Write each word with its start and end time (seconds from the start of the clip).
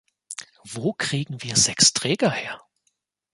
Wo 0.63 0.93
kriegen 0.93 1.43
wir 1.43 1.55
sechs 1.55 1.93
Träger 1.93 2.31
her? 2.31 2.59